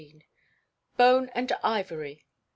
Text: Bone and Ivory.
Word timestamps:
Bone 0.97 1.29
and 1.35 1.51
Ivory. 1.63 2.25